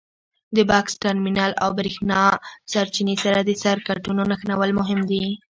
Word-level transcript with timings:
د 0.55 0.57
بکس 0.69 0.93
ټرمینل 1.03 1.51
او 1.63 1.69
برېښنا 1.79 2.19
سرچینې 2.71 3.15
سره 3.23 3.39
د 3.43 3.51
سرکټونو 3.63 4.21
نښلول 4.29 4.71
مهم 4.79 4.99
دي. 5.09 5.25